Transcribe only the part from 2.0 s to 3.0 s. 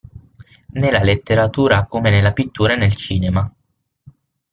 nella pittura e nel